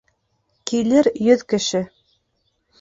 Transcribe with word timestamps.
Килер 0.71 1.11
йөҙ 1.27 1.45
кеше 1.55 1.85